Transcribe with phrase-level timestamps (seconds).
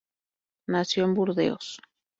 [0.67, 1.79] Nació en Burdeos.